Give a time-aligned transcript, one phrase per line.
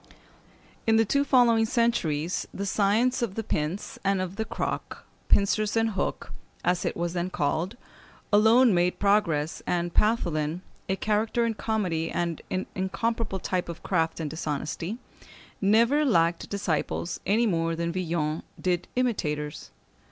[0.87, 5.77] In the two following centuries the science of the pince and of the croc (pincers
[5.77, 6.31] and hook),
[6.65, 7.77] as it was then called,
[8.33, 14.19] alone made progress, and Pathelin (a character in comedy, and an incomparable type of craft
[14.19, 14.97] and dishonesty)
[15.61, 19.69] never lacked disciples any more than Villon did imitators.